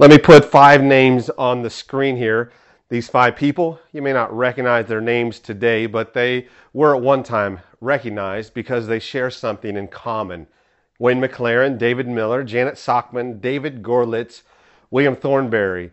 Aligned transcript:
Let 0.00 0.08
me 0.08 0.16
put 0.16 0.46
five 0.46 0.82
names 0.82 1.28
on 1.28 1.60
the 1.60 1.68
screen 1.68 2.16
here. 2.16 2.52
These 2.88 3.10
five 3.10 3.36
people, 3.36 3.78
you 3.92 4.00
may 4.00 4.14
not 4.14 4.34
recognize 4.34 4.86
their 4.86 5.02
names 5.02 5.38
today, 5.38 5.84
but 5.84 6.14
they 6.14 6.48
were 6.72 6.96
at 6.96 7.02
one 7.02 7.22
time 7.22 7.60
recognized 7.82 8.54
because 8.54 8.86
they 8.86 8.98
share 8.98 9.28
something 9.28 9.76
in 9.76 9.88
common. 9.88 10.46
Wayne 10.98 11.20
McLaren, 11.20 11.76
David 11.76 12.08
Miller, 12.08 12.42
Janet 12.42 12.76
Sackman, 12.76 13.42
David 13.42 13.82
Goerlitz, 13.82 14.40
William 14.90 15.14
Thornberry. 15.14 15.90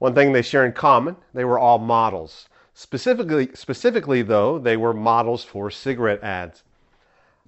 One 0.00 0.16
thing 0.16 0.32
they 0.32 0.42
share 0.42 0.66
in 0.66 0.72
common, 0.72 1.14
they 1.32 1.44
were 1.44 1.60
all 1.60 1.78
models. 1.78 2.48
Specifically, 2.72 3.50
specifically 3.54 4.22
though, 4.22 4.58
they 4.58 4.76
were 4.76 4.92
models 4.92 5.44
for 5.44 5.70
cigarette 5.70 6.24
ads. 6.24 6.64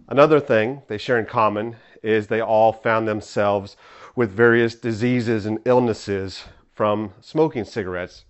Another 0.06 0.38
thing 0.38 0.82
they 0.86 0.98
share 0.98 1.18
in 1.18 1.26
common 1.26 1.74
is 2.00 2.28
they 2.28 2.40
all 2.40 2.72
found 2.72 3.08
themselves 3.08 3.76
with 4.16 4.32
various 4.32 4.74
diseases 4.74 5.44
and 5.44 5.60
illnesses 5.66 6.44
from 6.72 7.12
smoking 7.20 7.64
cigarettes. 7.64 8.24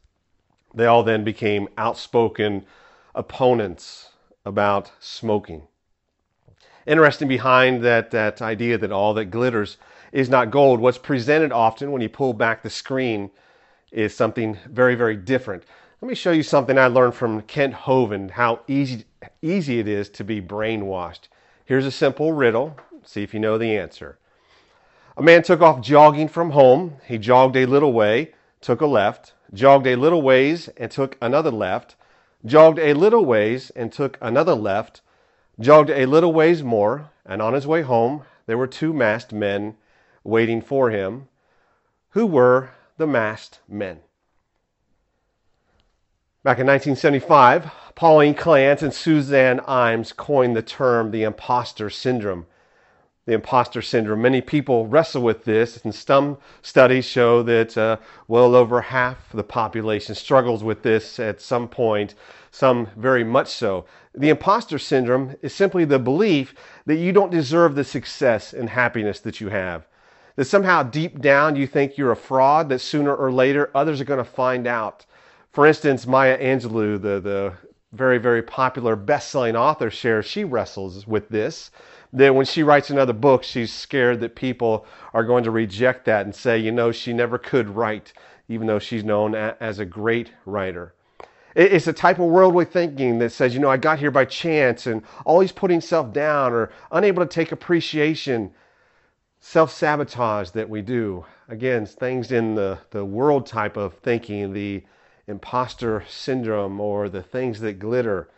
They 0.74 0.84
all 0.84 1.04
then 1.04 1.24
became 1.24 1.68
outspoken 1.78 2.66
opponents 3.14 4.10
about 4.44 4.90
smoking. 5.00 5.62
Interesting 6.86 7.28
behind 7.28 7.82
that, 7.84 8.10
that 8.10 8.42
idea 8.42 8.76
that 8.78 8.92
all 8.92 9.14
that 9.14 9.26
glitters 9.26 9.78
is 10.12 10.28
not 10.28 10.50
gold, 10.50 10.80
what's 10.80 10.98
presented 10.98 11.52
often 11.52 11.92
when 11.92 12.02
you 12.02 12.08
pull 12.08 12.32
back 12.32 12.62
the 12.62 12.70
screen 12.70 13.30
is 13.90 14.14
something 14.14 14.58
very, 14.68 14.94
very 14.94 15.16
different. 15.16 15.64
Let 16.00 16.08
me 16.08 16.14
show 16.14 16.32
you 16.32 16.42
something 16.42 16.78
I 16.78 16.86
learned 16.88 17.14
from 17.14 17.42
Kent 17.42 17.74
Hovind, 17.74 18.32
how 18.32 18.60
easy, 18.68 19.04
easy 19.40 19.78
it 19.78 19.88
is 19.88 20.08
to 20.10 20.24
be 20.24 20.40
brainwashed. 20.40 21.28
Here's 21.64 21.86
a 21.86 21.90
simple 21.90 22.32
riddle. 22.32 22.76
See 23.04 23.22
if 23.22 23.32
you 23.32 23.40
know 23.40 23.56
the 23.56 23.76
answer. 23.76 24.18
A 25.18 25.22
man 25.22 25.42
took 25.42 25.62
off 25.62 25.80
jogging 25.80 26.28
from 26.28 26.50
home. 26.50 26.96
He 27.06 27.16
jogged 27.16 27.56
a 27.56 27.64
little 27.64 27.92
way, 27.94 28.34
took 28.60 28.82
a 28.82 28.86
left, 28.86 29.32
jogged 29.54 29.86
a 29.86 29.96
little 29.96 30.20
ways 30.20 30.68
and 30.76 30.90
took 30.90 31.16
another 31.22 31.50
left, 31.50 31.96
jogged 32.44 32.78
a 32.78 32.92
little 32.92 33.24
ways 33.24 33.70
and 33.70 33.90
took 33.90 34.18
another 34.20 34.54
left, 34.54 35.00
jogged 35.58 35.88
a 35.88 36.04
little 36.04 36.34
ways 36.34 36.62
more, 36.62 37.10
and 37.24 37.40
on 37.40 37.54
his 37.54 37.66
way 37.66 37.80
home 37.80 38.24
there 38.44 38.58
were 38.58 38.66
two 38.66 38.92
masked 38.92 39.32
men 39.32 39.76
waiting 40.22 40.60
for 40.60 40.90
him. 40.90 41.28
Who 42.10 42.26
were 42.26 42.70
the 42.98 43.06
masked 43.06 43.60
men? 43.66 44.00
Back 46.42 46.58
in 46.58 46.66
1975, 46.66 47.70
Pauline 47.94 48.34
Clance 48.34 48.82
and 48.82 48.92
Suzanne 48.92 49.60
Imes 49.60 50.14
coined 50.14 50.54
the 50.54 50.62
term 50.62 51.10
the 51.10 51.22
imposter 51.22 51.88
syndrome. 51.88 52.46
The 53.26 53.34
imposter 53.34 53.82
syndrome. 53.82 54.22
Many 54.22 54.40
people 54.40 54.86
wrestle 54.86 55.22
with 55.22 55.44
this, 55.44 55.84
and 55.84 55.94
some 55.94 56.38
studies 56.62 57.04
show 57.04 57.42
that 57.42 57.76
uh, 57.76 57.98
well 58.28 58.54
over 58.54 58.80
half 58.80 59.30
the 59.32 59.42
population 59.42 60.14
struggles 60.14 60.64
with 60.64 60.82
this 60.82 61.18
at 61.18 61.40
some 61.40 61.68
point, 61.68 62.14
some 62.50 62.88
very 62.96 63.24
much 63.24 63.48
so. 63.48 63.84
The 64.14 64.30
imposter 64.30 64.78
syndrome 64.78 65.36
is 65.42 65.54
simply 65.54 65.84
the 65.84 65.98
belief 65.98 66.54
that 66.86 66.96
you 66.96 67.12
don't 67.12 67.30
deserve 67.30 67.74
the 67.74 67.84
success 67.84 68.52
and 68.52 68.70
happiness 68.70 69.20
that 69.20 69.40
you 69.40 69.48
have. 69.48 69.86
That 70.36 70.44
somehow 70.46 70.84
deep 70.84 71.20
down 71.20 71.56
you 71.56 71.66
think 71.66 71.98
you're 71.98 72.12
a 72.12 72.16
fraud, 72.16 72.68
that 72.68 72.78
sooner 72.78 73.14
or 73.14 73.32
later 73.32 73.70
others 73.74 74.00
are 74.00 74.04
going 74.04 74.18
to 74.18 74.24
find 74.24 74.66
out 74.66 75.04
for 75.56 75.66
instance, 75.66 76.06
Maya 76.06 76.38
Angelou, 76.38 77.00
the, 77.00 77.18
the 77.18 77.54
very, 77.92 78.18
very 78.18 78.42
popular 78.42 78.94
best-selling 78.94 79.56
author, 79.56 79.90
shares 79.90 80.26
she 80.26 80.44
wrestles 80.44 81.06
with 81.06 81.30
this. 81.30 81.70
That 82.12 82.34
when 82.34 82.46
she 82.46 82.62
writes 82.62 82.90
another 82.90 83.12
book, 83.12 83.42
she's 83.42 83.72
scared 83.72 84.20
that 84.20 84.36
people 84.36 84.86
are 85.12 85.24
going 85.24 85.44
to 85.44 85.50
reject 85.50 86.04
that 86.06 86.24
and 86.24 86.34
say, 86.34 86.58
you 86.58 86.72
know, 86.72 86.92
she 86.92 87.12
never 87.12 87.38
could 87.38 87.68
write, 87.68 88.12
even 88.48 88.66
though 88.66 88.78
she's 88.78 89.04
known 89.04 89.34
as 89.34 89.78
a 89.78 89.84
great 89.84 90.32
writer. 90.44 90.94
It's 91.56 91.86
a 91.86 91.92
type 91.94 92.18
of 92.18 92.26
worldly 92.26 92.66
thinking 92.66 93.18
that 93.20 93.32
says, 93.32 93.54
you 93.54 93.60
know, 93.60 93.70
I 93.70 93.78
got 93.78 93.98
here 93.98 94.10
by 94.10 94.26
chance 94.26 94.86
and 94.86 95.02
always 95.24 95.52
putting 95.52 95.80
self 95.80 96.12
down 96.12 96.52
or 96.52 96.70
unable 96.92 97.24
to 97.24 97.28
take 97.28 97.50
appreciation, 97.50 98.52
self 99.40 99.72
sabotage 99.72 100.50
that 100.50 100.68
we 100.68 100.82
do. 100.82 101.24
Again, 101.48 101.86
things 101.86 102.30
in 102.30 102.56
the, 102.56 102.78
the 102.90 103.06
world 103.06 103.46
type 103.46 103.78
of 103.78 103.94
thinking, 103.94 104.52
the 104.52 104.84
imposter 105.26 106.04
syndrome 106.08 106.78
or 106.78 107.08
the 107.08 107.22
things 107.22 107.60
that 107.60 107.78
glitter. 107.78 108.28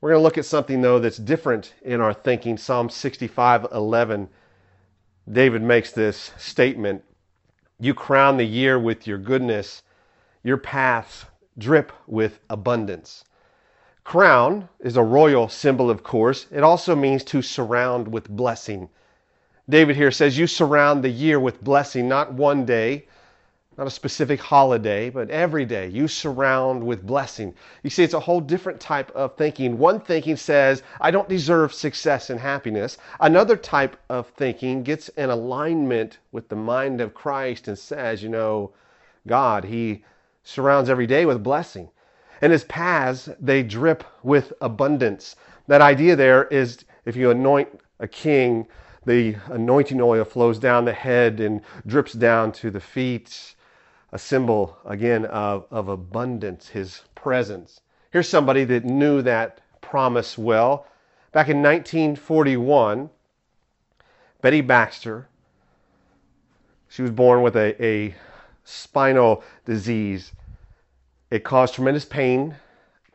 We're 0.00 0.10
going 0.10 0.20
to 0.20 0.24
look 0.24 0.38
at 0.38 0.46
something 0.46 0.80
though 0.80 0.98
that's 0.98 1.18
different 1.18 1.74
in 1.82 2.00
our 2.00 2.14
thinking. 2.14 2.56
Psalm 2.56 2.88
65:11 2.88 4.28
David 5.30 5.62
makes 5.62 5.92
this 5.92 6.32
statement, 6.38 7.04
"You 7.78 7.92
crown 7.92 8.38
the 8.38 8.44
year 8.44 8.78
with 8.78 9.06
your 9.06 9.18
goodness, 9.18 9.82
your 10.42 10.56
paths 10.56 11.26
drip 11.58 11.92
with 12.06 12.40
abundance." 12.48 13.24
Crown 14.02 14.68
is 14.80 14.96
a 14.96 15.02
royal 15.02 15.48
symbol, 15.48 15.90
of 15.90 16.02
course. 16.02 16.46
It 16.50 16.62
also 16.62 16.96
means 16.96 17.22
to 17.24 17.42
surround 17.42 18.08
with 18.08 18.28
blessing. 18.28 18.88
David 19.68 19.96
here 19.96 20.10
says, 20.10 20.38
You 20.38 20.46
surround 20.46 21.04
the 21.04 21.10
year 21.10 21.38
with 21.38 21.62
blessing, 21.62 22.08
not 22.08 22.32
one 22.32 22.64
day, 22.64 23.06
not 23.80 23.86
a 23.86 23.90
specific 23.90 24.38
holiday, 24.38 25.08
but 25.08 25.30
every 25.30 25.64
day 25.64 25.88
you 25.88 26.06
surround 26.06 26.84
with 26.84 27.06
blessing. 27.06 27.54
You 27.82 27.88
see, 27.88 28.04
it's 28.04 28.12
a 28.12 28.20
whole 28.20 28.42
different 28.42 28.78
type 28.78 29.10
of 29.12 29.36
thinking. 29.36 29.78
One 29.78 30.00
thinking 30.00 30.36
says, 30.36 30.82
I 31.00 31.10
don't 31.10 31.30
deserve 31.30 31.72
success 31.72 32.28
and 32.28 32.38
happiness. 32.38 32.98
Another 33.20 33.56
type 33.56 33.96
of 34.10 34.28
thinking 34.36 34.82
gets 34.82 35.08
in 35.08 35.30
alignment 35.30 36.18
with 36.30 36.50
the 36.50 36.56
mind 36.56 37.00
of 37.00 37.14
Christ 37.14 37.68
and 37.68 37.78
says, 37.78 38.22
you 38.22 38.28
know, 38.28 38.74
God, 39.26 39.64
He 39.64 40.04
surrounds 40.44 40.90
every 40.90 41.06
day 41.06 41.24
with 41.24 41.42
blessing. 41.42 41.88
And 42.42 42.52
His 42.52 42.64
paths, 42.64 43.30
they 43.40 43.62
drip 43.62 44.04
with 44.22 44.52
abundance. 44.60 45.36
That 45.68 45.80
idea 45.80 46.16
there 46.16 46.44
is 46.48 46.84
if 47.06 47.16
you 47.16 47.30
anoint 47.30 47.80
a 47.98 48.06
king, 48.06 48.66
the 49.06 49.36
anointing 49.46 50.02
oil 50.02 50.24
flows 50.24 50.58
down 50.58 50.84
the 50.84 50.92
head 50.92 51.40
and 51.40 51.62
drips 51.86 52.12
down 52.12 52.52
to 52.52 52.70
the 52.70 52.78
feet 52.78 53.54
a 54.12 54.18
symbol 54.18 54.76
again 54.84 55.24
of, 55.26 55.66
of 55.70 55.88
abundance, 55.88 56.68
his 56.68 57.02
presence. 57.14 57.80
Here's 58.10 58.28
somebody 58.28 58.64
that 58.64 58.84
knew 58.84 59.22
that 59.22 59.60
promise 59.80 60.36
well. 60.36 60.86
Back 61.32 61.48
in 61.48 61.62
1941, 61.62 63.08
Betty 64.42 64.60
Baxter, 64.60 65.28
she 66.88 67.02
was 67.02 67.10
born 67.12 67.42
with 67.42 67.56
a, 67.56 67.80
a 67.84 68.14
spinal 68.64 69.44
disease. 69.64 70.32
It 71.30 71.44
caused 71.44 71.74
tremendous 71.74 72.04
pain, 72.04 72.56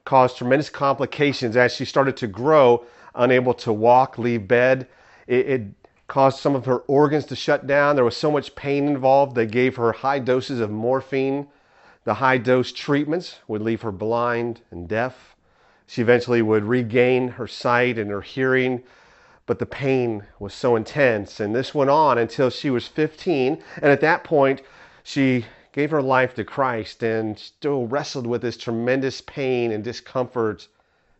caused 0.05 0.37
tremendous 0.37 0.69
complications 0.69 1.57
as 1.57 1.73
she 1.73 1.83
started 1.83 2.15
to 2.17 2.27
grow, 2.27 2.85
unable 3.15 3.53
to 3.55 3.73
walk, 3.73 4.17
leave 4.17 4.47
bed. 4.47 4.87
It, 5.27 5.47
it 5.47 5.61
caused 6.07 6.39
some 6.39 6.55
of 6.55 6.65
her 6.65 6.79
organs 6.79 7.25
to 7.25 7.35
shut 7.35 7.65
down. 7.65 7.95
There 7.95 8.05
was 8.05 8.17
so 8.17 8.31
much 8.31 8.55
pain 8.55 8.87
involved, 8.87 9.35
they 9.35 9.45
gave 9.45 9.75
her 9.75 9.91
high 9.91 10.19
doses 10.19 10.59
of 10.59 10.69
morphine. 10.69 11.47
The 12.03 12.15
high 12.15 12.37
dose 12.37 12.71
treatments 12.71 13.39
would 13.47 13.61
leave 13.61 13.81
her 13.81 13.91
blind 13.91 14.61
and 14.69 14.87
deaf. 14.87 15.35
She 15.87 16.01
eventually 16.01 16.41
would 16.41 16.63
regain 16.63 17.29
her 17.29 17.47
sight 17.47 17.97
and 17.97 18.11
her 18.11 18.21
hearing, 18.21 18.83
but 19.47 19.59
the 19.59 19.65
pain 19.65 20.25
was 20.39 20.53
so 20.53 20.75
intense. 20.75 21.39
And 21.39 21.55
this 21.55 21.73
went 21.73 21.89
on 21.89 22.17
until 22.17 22.49
she 22.49 22.69
was 22.69 22.87
15. 22.87 23.61
And 23.77 23.91
at 23.91 24.01
that 24.01 24.23
point, 24.23 24.61
she 25.03 25.45
gave 25.71 25.91
her 25.91 26.01
life 26.01 26.33
to 26.35 26.43
Christ 26.43 27.03
and 27.03 27.37
still 27.37 27.87
wrestled 27.87 28.25
with 28.25 28.41
this 28.41 28.57
tremendous 28.57 29.21
pain 29.21 29.71
and 29.71 29.83
discomfort, 29.83 30.67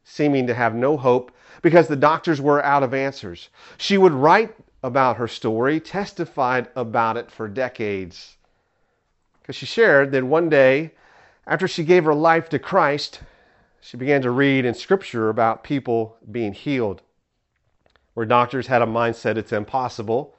seeming 0.04 0.48
to 0.48 0.54
have 0.54 0.74
no 0.76 0.98
hope 0.98 1.32
because 1.62 1.88
the 1.88 1.96
doctors 1.96 2.40
were 2.40 2.64
out 2.64 2.84
of 2.84 2.94
answers. 2.94 3.50
She 3.78 3.98
would 3.98 4.14
write 4.14 4.56
about 4.86 5.18
her 5.18 5.28
story, 5.28 5.80
testified 5.80 6.68
about 6.76 7.18
it 7.18 7.32
for 7.32 7.48
decades. 7.48 8.38
Because 9.42 9.56
she 9.56 9.66
shared 9.66 10.12
that 10.12 10.24
one 10.24 10.48
day, 10.48 10.92
after 11.48 11.68
she 11.68 11.84
gave 11.84 12.06
her 12.06 12.14
life 12.14 12.50
to 12.50 12.60
Christ, 12.60 13.22
she 13.82 13.98
began 13.98 14.22
to 14.22 14.30
read 14.30 14.64
in 14.64 14.76
Scripture 14.76 15.30
about 15.30 15.64
people 15.64 16.18
being 16.32 16.54
healed. 16.54 17.02
Where 18.14 18.28
doctors 18.28 18.68
had 18.68 18.84
a 18.84 18.86
mindset 18.86 19.38
it's 19.38 19.52
impossible, 19.52 20.36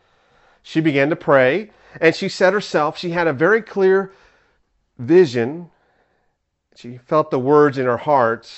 she 0.63 0.81
began 0.81 1.11
to 1.11 1.17
pray, 1.17 1.71
and 2.01 2.15
she 2.15 2.29
said 2.29 2.53
herself 2.53 2.97
she 2.97 3.11
had 3.11 3.27
a 3.27 3.33
very 3.33 3.63
clear 3.63 4.13
vision. 4.97 5.71
She 6.77 6.99
felt 6.99 7.33
the 7.33 7.41
words 7.41 7.79
in 7.79 7.87
her 7.87 7.97
heart 7.97 8.49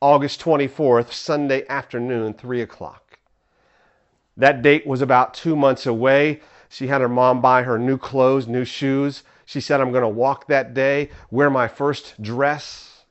August 0.00 0.40
24th, 0.40 1.12
Sunday 1.12 1.64
afternoon, 1.68 2.34
3 2.34 2.60
o'clock. 2.60 3.07
That 4.38 4.62
date 4.62 4.86
was 4.86 5.02
about 5.02 5.34
two 5.34 5.54
months 5.54 5.84
away. 5.84 6.40
She 6.70 6.86
had 6.86 7.02
her 7.02 7.08
mom 7.08 7.40
buy 7.42 7.64
her 7.64 7.78
new 7.78 7.98
clothes, 7.98 8.46
new 8.46 8.64
shoes. 8.64 9.22
She 9.44 9.60
said, 9.60 9.80
I'm 9.80 9.90
going 9.90 10.02
to 10.02 10.08
walk 10.08 10.46
that 10.46 10.72
day, 10.72 11.10
wear 11.30 11.50
my 11.50 11.68
first 11.68 12.20
dress. 12.22 13.04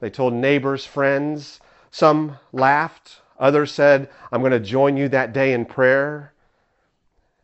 They 0.00 0.10
told 0.10 0.34
neighbors, 0.34 0.84
friends. 0.84 1.60
Some 1.90 2.38
laughed. 2.52 3.20
Others 3.38 3.72
said, 3.72 4.10
I'm 4.30 4.42
going 4.42 4.52
to 4.52 4.60
join 4.60 4.96
you 4.96 5.08
that 5.08 5.32
day 5.32 5.52
in 5.52 5.64
prayer. 5.64 6.32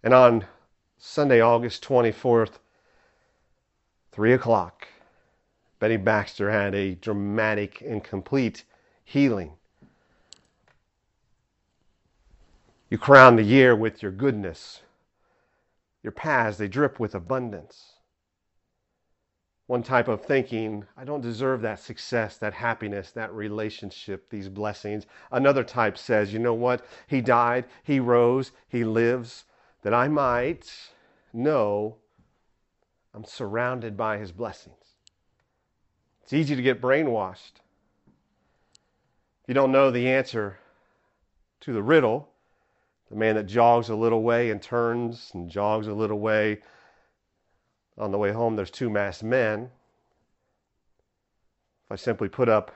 And 0.03 0.15
on 0.15 0.45
Sunday, 0.99 1.41
August 1.41 1.83
24th, 1.85 2.59
Three 4.13 4.33
o'clock. 4.33 4.89
Betty 5.79 5.97
Baxter 5.97 6.51
had 6.51 6.75
a 6.75 6.97
dramatic 6.97 7.81
and 7.81 8.03
complete 8.03 8.65
healing. 9.05 9.53
You 12.91 12.99
crown 12.99 13.37
the 13.37 13.45
year 13.45 13.77
with 13.77 14.03
your 14.03 14.11
goodness. 14.11 14.83
Your 16.03 16.11
paths, 16.11 16.59
they 16.59 16.67
drip 16.67 16.99
with 16.99 17.15
abundance. 17.15 17.93
One 19.69 19.85
type 19.85 20.09
of 20.09 20.25
thinking, 20.25 20.85
I 20.97 21.05
don't 21.05 21.21
deserve 21.21 21.63
that 21.63 21.79
success, 21.79 22.37
that 22.39 22.55
happiness, 22.55 23.13
that 23.13 23.33
relationship, 23.33 24.29
these 24.29 24.49
blessings. 24.49 25.07
Another 25.31 25.63
type 25.63 25.97
says, 25.97 26.33
you 26.33 26.41
know 26.41 26.55
what? 26.55 26.85
He 27.07 27.21
died, 27.21 27.67
he 27.85 28.01
rose, 28.01 28.51
he 28.69 28.83
lives, 28.83 29.45
that 29.83 29.95
I 29.95 30.09
might 30.09 30.69
know 31.33 31.95
I'm 33.15 33.25
surrounded 33.25 33.97
by 33.97 34.19
his 34.19 34.33
blessings. 34.33 34.75
It's 36.25 36.33
easy 36.33 36.57
to 36.57 36.63
get 36.63 36.81
brainwashed. 36.81 37.61
If 39.43 39.49
you 39.49 39.55
don't 39.55 39.71
know 39.71 39.93
the 39.93 40.09
answer 40.09 40.59
to 41.61 41.73
the 41.73 41.83
riddle, 41.83 42.30
the 43.11 43.17
man 43.17 43.35
that 43.35 43.47
jogs 43.47 43.89
a 43.89 43.95
little 43.95 44.23
way 44.23 44.51
and 44.51 44.63
turns 44.63 45.33
and 45.35 45.51
jogs 45.51 45.89
a 45.89 45.93
little 45.93 46.21
way. 46.21 46.61
On 47.99 48.13
the 48.13 48.19
way 48.19 48.33
home, 48.33 48.57
there's 48.57 48.71
two 48.71 48.89
masked 48.89 49.25
men. 49.25 49.71
If 51.87 51.93
I 51.93 51.97
simply 51.97 52.29
put 52.29 52.49
up 52.49 52.75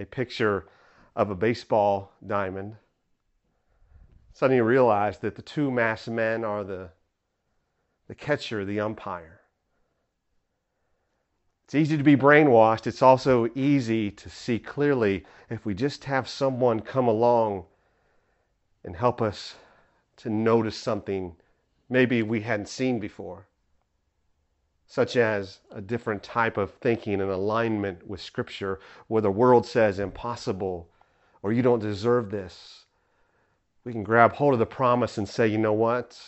a 0.00 0.06
picture 0.06 0.66
of 1.14 1.30
a 1.30 1.34
baseball 1.34 2.12
diamond, 2.26 2.76
suddenly 4.32 4.56
you 4.56 4.64
realize 4.64 5.18
that 5.18 5.36
the 5.36 5.42
two 5.42 5.70
masked 5.70 6.08
men 6.08 6.42
are 6.42 6.64
the, 6.64 6.90
the 8.08 8.14
catcher, 8.14 8.64
the 8.64 8.80
umpire. 8.80 9.40
It's 11.66 11.74
easy 11.74 11.96
to 11.98 12.04
be 12.04 12.16
brainwashed. 12.16 12.86
It's 12.86 13.02
also 13.02 13.48
easy 13.54 14.10
to 14.10 14.30
see 14.30 14.58
clearly 14.58 15.26
if 15.50 15.66
we 15.66 15.74
just 15.74 16.04
have 16.04 16.28
someone 16.28 16.80
come 16.80 17.08
along 17.08 17.64
and 18.84 18.96
help 18.96 19.20
us 19.20 19.56
to 20.18 20.30
notice 20.30 20.76
something 20.76 21.36
maybe 21.88 22.22
we 22.22 22.40
hadn't 22.40 22.68
seen 22.68 22.98
before, 22.98 23.46
such 24.86 25.16
as 25.16 25.60
a 25.70 25.80
different 25.80 26.22
type 26.22 26.56
of 26.56 26.72
thinking 26.74 27.14
in 27.14 27.20
alignment 27.20 28.06
with 28.06 28.20
Scripture, 28.20 28.80
where 29.08 29.22
the 29.22 29.30
world 29.30 29.66
says 29.66 29.98
impossible 29.98 30.88
or 31.42 31.52
you 31.52 31.62
don't 31.62 31.80
deserve 31.80 32.30
this. 32.30 32.86
We 33.84 33.92
can 33.92 34.02
grab 34.02 34.32
hold 34.32 34.52
of 34.52 34.58
the 34.58 34.66
promise 34.66 35.16
and 35.16 35.28
say, 35.28 35.46
you 35.46 35.58
know 35.58 35.72
what? 35.72 36.18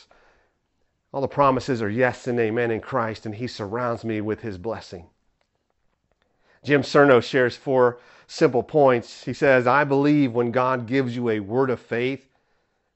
All 1.12 1.20
the 1.20 1.26
promises 1.26 1.82
are 1.82 1.90
yes 1.90 2.28
and 2.28 2.38
amen 2.38 2.70
in 2.70 2.80
Christ, 2.80 3.26
and 3.26 3.34
He 3.34 3.46
surrounds 3.46 4.04
me 4.04 4.20
with 4.20 4.42
His 4.42 4.58
blessing. 4.58 5.06
Jim 6.62 6.82
Cerno 6.82 7.22
shares 7.22 7.56
four 7.56 7.98
simple 8.26 8.62
points. 8.62 9.24
He 9.24 9.32
says, 9.32 9.66
I 9.66 9.84
believe 9.84 10.32
when 10.32 10.52
God 10.52 10.86
gives 10.86 11.16
you 11.16 11.30
a 11.30 11.40
word 11.40 11.70
of 11.70 11.80
faith, 11.80 12.28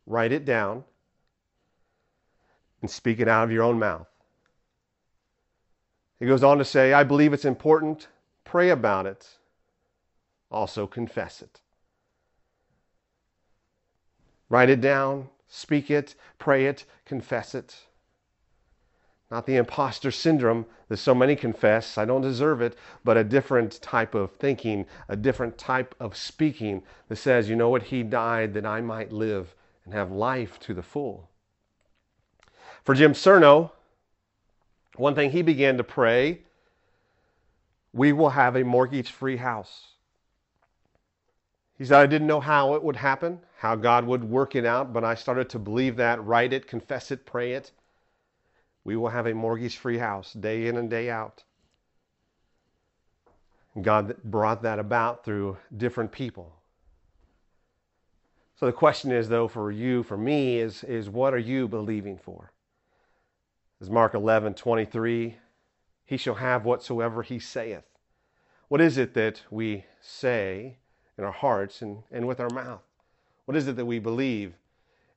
write 0.07 0.33
it 0.33 0.45
down, 0.45 0.85
and 2.81 2.91
speak 2.91 3.21
it 3.21 3.29
out 3.29 3.45
of 3.45 3.53
your 3.53 3.63
own 3.63 3.79
mouth. 3.79 4.09
He 6.19 6.27
goes 6.27 6.43
on 6.45 6.59
to 6.59 6.65
say, 6.65 6.93
I 6.93 7.05
believe 7.05 7.33
it's 7.33 7.45
important. 7.45 8.09
Pray 8.45 8.69
about 8.71 9.07
it. 9.07 9.39
Also 10.51 10.87
confess 10.87 11.43
it. 11.43 11.61
Write 14.49 14.69
it 14.69 14.81
down, 14.81 15.31
speak 15.49 15.91
it, 15.91 16.15
pray 16.39 16.67
it, 16.67 16.85
confess 17.07 17.55
it. 17.55 17.75
Not 19.31 19.47
the 19.47 19.57
imposter 19.57 20.11
syndrome 20.11 20.67
that 20.89 20.99
so 20.99 21.15
many 21.15 21.35
confess, 21.35 21.97
I 21.97 22.05
don't 22.05 22.21
deserve 22.21 22.61
it, 22.61 22.77
but 23.03 23.17
a 23.17 23.25
different 23.25 23.81
type 23.81 24.15
of 24.15 24.33
thinking, 24.33 24.85
a 25.09 25.17
different 25.17 25.57
type 25.57 25.95
of 25.99 26.15
speaking 26.17 26.83
that 27.09 27.17
says, 27.17 27.49
you 27.49 27.57
know 27.57 27.71
what, 27.71 27.85
he 27.85 28.03
died 28.03 28.53
that 28.53 28.67
I 28.67 28.83
might 28.83 29.11
live 29.11 29.55
and 29.85 29.95
have 29.95 30.11
life 30.11 30.59
to 30.61 30.75
the 30.75 30.83
full. 30.83 31.29
For 32.85 32.95
Jim 32.95 33.13
Cerno, 33.13 33.71
one 34.97 35.15
thing 35.15 35.31
he 35.31 35.43
began 35.43 35.77
to 35.77 35.85
pray 35.85 36.41
we 37.93 38.13
will 38.13 38.31
have 38.31 38.57
a 38.57 38.65
mortgage 38.65 39.11
free 39.11 39.37
house. 39.37 39.89
He 41.77 41.85
said, 41.85 42.01
I 42.01 42.07
didn't 42.07 42.27
know 42.27 42.41
how 42.41 42.75
it 42.75 42.83
would 42.83 42.97
happen, 42.97 43.41
how 43.59 43.75
God 43.75 44.07
would 44.07 44.25
work 44.25 44.55
it 44.55 44.65
out, 44.65 44.93
but 44.93 45.05
I 45.05 45.15
started 45.15 45.49
to 45.51 45.59
believe 45.59 45.97
that, 45.97 46.25
write 46.25 46.53
it, 46.53 46.67
confess 46.67 47.11
it, 47.11 47.27
pray 47.27 47.53
it. 47.53 47.73
We 48.85 48.97
will 48.97 49.09
have 49.09 49.27
a 49.27 49.35
mortgage 49.35 49.77
free 49.77 49.99
house 49.99 50.33
day 50.33 50.67
in 50.69 50.77
and 50.77 50.89
day 50.89 51.11
out. 51.11 51.45
God 53.81 54.17
brought 54.25 54.63
that 54.63 54.79
about 54.79 55.25
through 55.25 55.57
different 55.77 56.13
people. 56.13 56.53
So 58.63 58.67
the 58.67 58.73
question 58.73 59.11
is, 59.11 59.29
though, 59.29 59.49
for 59.49 59.73
you, 59.73 60.05
for 60.05 60.17
me, 60.17 60.59
is, 60.59 60.85
is 60.85 61.11
what 61.11 61.35
are 61.35 61.39
you 61.39 61.67
believing 61.67 62.17
for? 62.17 62.53
As 63.81 63.91
Mark 63.91 64.15
11, 64.15 64.55
23, 64.55 65.35
he 66.05 66.17
shall 66.17 66.37
have 66.37 66.65
whatsoever 66.65 67.25
he 67.25 67.41
saith. 67.41 67.83
What 68.69 68.81
is 68.81 68.99
it 68.99 69.15
that 69.15 69.43
we 69.51 69.85
say 70.01 70.77
in 71.19 71.25
our 71.25 71.33
hearts 71.33 71.83
and, 71.83 72.05
and 72.13 72.29
with 72.29 72.39
our 72.39 72.51
mouth? 72.51 72.85
What 73.47 73.57
is 73.57 73.67
it 73.67 73.75
that 73.75 73.85
we 73.85 73.99
believe 73.99 74.55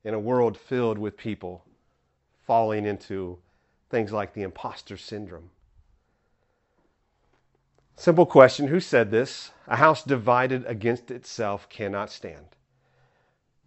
in 0.02 0.12
a 0.12 0.18
world 0.18 0.58
filled 0.58 0.98
with 0.98 1.16
people 1.16 1.62
falling 2.48 2.84
into 2.84 3.38
things 3.90 4.10
like 4.10 4.34
the 4.34 4.42
imposter 4.42 4.96
syndrome? 4.96 5.50
Simple 7.94 8.26
question 8.26 8.66
Who 8.66 8.80
said 8.80 9.12
this? 9.12 9.52
A 9.68 9.76
house 9.76 10.02
divided 10.02 10.64
against 10.66 11.12
itself 11.12 11.68
cannot 11.68 12.10
stand. 12.10 12.55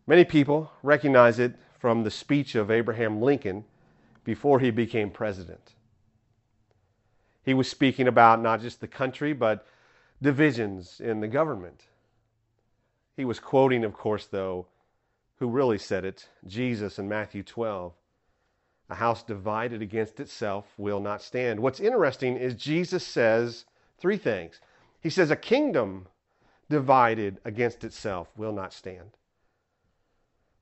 Many 0.10 0.26
people 0.26 0.72
recognize 0.82 1.38
it 1.38 1.54
from 1.78 2.04
the 2.04 2.10
speech 2.10 2.56
of 2.56 2.72
Abraham 2.72 3.22
Lincoln 3.22 3.64
before 4.24 4.60
he 4.60 4.72
became 4.72 5.12
president. 5.12 5.76
He 7.44 7.54
was 7.54 7.70
speaking 7.70 8.08
about 8.08 8.42
not 8.42 8.60
just 8.60 8.82
the 8.82 8.88
country, 8.88 9.34
but 9.34 9.68
divisions 10.20 11.00
in 11.00 11.20
the 11.20 11.28
government. 11.28 11.84
He 13.16 13.24
was 13.24 13.40
quoting, 13.40 13.84
of 13.84 13.94
course, 13.94 14.26
though, 14.26 14.66
who 15.38 15.48
really 15.48 15.78
said 15.78 16.04
it 16.04 16.28
Jesus 16.48 16.98
in 16.98 17.08
Matthew 17.08 17.44
12. 17.44 17.94
A 18.90 18.96
house 18.96 19.22
divided 19.22 19.84
against 19.84 20.20
itself 20.20 20.74
will 20.76 21.00
not 21.00 21.22
stand. 21.22 21.60
What's 21.60 21.80
interesting 21.80 22.36
is 22.36 22.56
Jesus 22.56 23.06
says 23.06 23.66
three 24.00 24.18
things. 24.18 24.60
He 25.02 25.12
says, 25.12 25.30
A 25.30 25.36
kingdom 25.36 26.08
divided 26.68 27.38
against 27.46 27.84
itself 27.84 28.30
will 28.36 28.54
not 28.54 28.74
stand. 28.74 29.12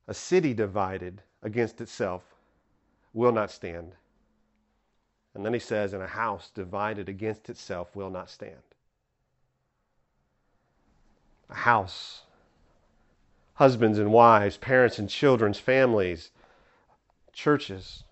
A 0.08 0.14
city 0.14 0.54
divided 0.54 1.20
against 1.42 1.82
itself 1.82 2.22
will 3.12 3.30
not 3.30 3.50
stand. 3.50 3.92
And 5.34 5.44
then 5.44 5.52
he 5.52 5.58
says, 5.58 5.92
and 5.92 6.02
a 6.02 6.06
house 6.06 6.48
divided 6.48 7.10
against 7.10 7.50
itself 7.50 7.94
will 7.94 8.08
not 8.08 8.30
stand. 8.30 8.62
A 11.50 11.54
house, 11.54 12.22
husbands 13.54 13.98
and 13.98 14.10
wives, 14.10 14.56
parents 14.56 14.98
and 14.98 15.10
children's 15.10 15.58
families, 15.58 16.30
churches. 17.34 18.04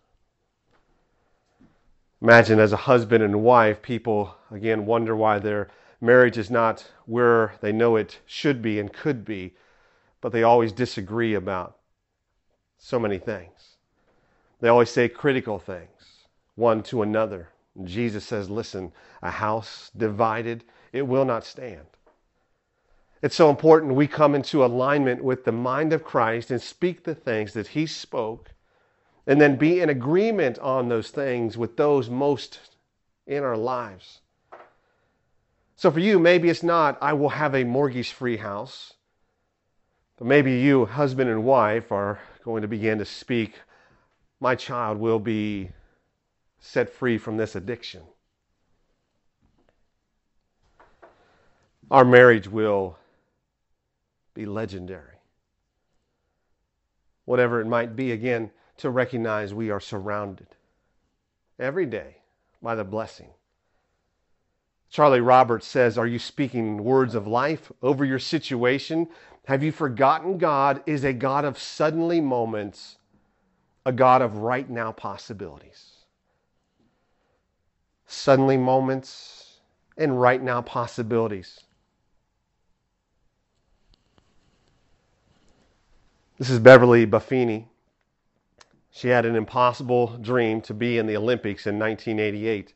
Imagine 2.21 2.61
as 2.61 2.75
a 2.75 2.77
husband 2.77 3.25
and 3.25 3.43
wife, 3.43 3.81
people 3.81 4.35
again 4.51 4.85
wonder 4.85 5.17
why 5.17 5.39
their 5.39 5.69
marriage 6.03 6.37
is 6.37 6.51
not 6.51 6.91
where 7.07 7.55
they 7.63 7.73
know 7.73 7.97
it 7.97 8.19
should 8.27 8.61
be 8.61 8.79
and 8.79 8.93
could 8.93 9.25
be, 9.25 9.55
but 10.21 10.33
they 10.33 10.43
always 10.43 10.73
disagree 10.73 11.33
about 11.33 11.79
so 12.79 12.99
many 12.99 13.19
things. 13.19 13.77
They 14.61 14.69
always 14.69 14.91
say 14.91 15.09
critical 15.09 15.59
things, 15.59 16.27
one 16.55 16.83
to 16.85 17.03
another. 17.03 17.49
And 17.77 17.87
Jesus 17.87 18.25
says, 18.25 18.49
listen, 18.49 18.93
a 19.23 19.31
house 19.31 19.91
divided, 19.97 20.65
it 20.93 21.03
will 21.03 21.25
not 21.25 21.45
stand. 21.45 21.87
It's 23.23 23.37
so 23.37 23.51
important 23.51 23.95
we 23.95 24.07
come 24.07 24.35
into 24.35 24.65
alignment 24.65 25.23
with 25.23 25.45
the 25.45 25.53
mind 25.53 25.93
of 25.93 26.05
Christ 26.05 26.51
and 26.51 26.61
speak 26.61 27.05
the 27.05 27.15
things 27.15 27.53
that 27.55 27.69
He 27.69 27.87
spoke, 27.87 28.53
and 29.27 29.41
then 29.41 29.57
be 29.57 29.81
in 29.81 29.91
agreement 29.91 30.59
on 30.61 30.89
those 30.89 31.11
things 31.11 31.57
with 31.59 31.77
those 31.77 32.09
most 32.09 32.61
in 33.27 33.43
our 33.43 33.57
lives. 33.57 34.21
So 35.75 35.91
for 35.91 36.01
you, 36.01 36.19
maybe 36.19 36.49
it's 36.49 36.63
not, 36.63 36.97
I 37.03 37.13
will 37.13 37.31
have 37.31 37.55
a 37.55 37.65
mortgage 37.65 38.13
free 38.13 38.37
house. 38.37 38.95
But 40.17 40.27
maybe 40.27 40.59
you, 40.61 40.87
husband 40.87 41.29
and 41.29 41.45
wife, 41.45 41.93
are 41.93 42.19
going 42.47 42.63
to 42.63 42.69
begin 42.69 42.97
to 42.97 43.05
speak, 43.05 43.55
my 44.39 44.55
child 44.55 44.99
will 44.99 45.19
be 45.19 45.69
set 46.61 46.89
free 46.89 47.19
from 47.19 47.37
this 47.37 47.57
addiction. 47.57 48.03
Our 51.91 52.05
marriage 52.05 52.47
will 52.47 52.97
be 54.33 54.47
legendary. 54.47 55.17
Whatever 57.25 57.61
it 57.61 57.67
might 57.67 57.97
be, 57.97 58.13
again, 58.13 58.53
to 58.77 58.91
recognize 58.91 59.53
we 59.53 59.71
are 59.71 59.81
surrounded 59.81 60.47
every 61.59 61.87
day 61.87 62.19
by 62.63 62.77
the 62.77 62.85
blessing 62.85 63.31
Charlie 64.91 65.21
Roberts 65.21 65.67
says, 65.67 65.99
Are 65.99 66.07
you 66.07 66.19
speaking 66.19 66.83
words 66.83 67.15
of 67.15 67.27
life 67.27 67.71
over 67.83 68.05
your 68.05 68.19
situation? 68.19 69.09
Have 69.47 69.63
you 69.63 69.73
forgotten 69.73 70.39
God 70.39 70.83
is 70.87 71.05
a 71.05 71.13
God 71.13 71.45
of 71.45 71.59
suddenly 71.59 72.21
moments, 72.21 72.97
a 73.85 73.93
God 73.93 74.23
of 74.23 74.39
right 74.39 74.69
now 74.69 74.93
possibilities? 74.93 75.93
Suddenly 78.07 78.57
moments 78.57 79.61
and 79.97 80.21
right 80.21 80.43
now 80.43 80.63
possibilities. 80.63 81.61
This 86.39 86.51
is 86.51 86.59
Beverly 86.59 87.07
Buffini. 87.07 87.67
She 88.91 89.09
had 89.09 89.25
an 89.25 89.37
impossible 89.37 90.19
dream 90.19 90.61
to 90.63 90.75
be 90.75 90.99
in 90.99 91.07
the 91.07 91.17
Olympics 91.17 91.67
in 91.67 91.79
1988. 91.79 92.75